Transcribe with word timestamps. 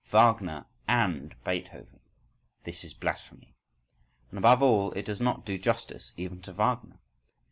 Wagner 0.09 0.65
and 0.87 1.35
Beethoven—this 1.43 2.83
is 2.83 2.95
blasphemy—and 2.95 3.45
above 4.39 4.63
all 4.63 4.91
it 4.93 5.05
does 5.05 5.21
not 5.21 5.45
do 5.45 5.59
justice 5.59 6.11
even 6.17 6.41
to 6.41 6.53
Wagner. 6.53 6.97